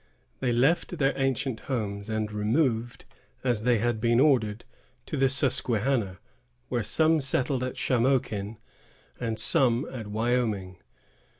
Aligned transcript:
They 0.39 0.51
left 0.51 0.97
their 0.97 1.13
ancient 1.15 1.59
homes, 1.69 2.09
and 2.09 2.31
removed, 2.31 3.05
as 3.43 3.61
they 3.61 3.77
had 3.77 4.01
been 4.01 4.19
ordered, 4.19 4.65
to 5.05 5.15
the 5.15 5.29
Susquehanna, 5.29 6.17
where 6.69 6.81
some 6.81 7.21
settled 7.21 7.61
at 7.63 7.77
Shamokin, 7.77 8.57
and 9.19 9.37
some 9.37 9.87
at 9.93 10.07
Wyoming. 10.07 10.77